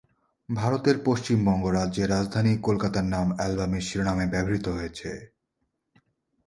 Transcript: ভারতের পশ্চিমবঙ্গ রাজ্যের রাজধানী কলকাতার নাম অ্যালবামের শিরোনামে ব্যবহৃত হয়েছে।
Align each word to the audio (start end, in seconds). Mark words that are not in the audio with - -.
ভারতের 0.49 0.97
পশ্চিমবঙ্গ 1.05 1.63
রাজ্যের 1.69 2.07
রাজধানী 2.09 2.53
কলকাতার 2.67 3.05
নাম 3.05 3.27
অ্যালবামের 3.37 3.83
শিরোনামে 3.87 4.25
ব্যবহৃত 4.27 4.65
হয়েছে। 4.69 5.09